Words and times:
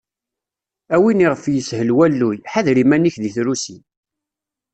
A 0.95 0.97
win 1.01 1.23
iɣef 1.25 1.43
yeshel 1.53 1.89
walluy, 1.95 2.37
ḥader 2.51 2.77
iman-ik 2.83 3.15
deg 3.23 3.33
trusi. 3.35 3.77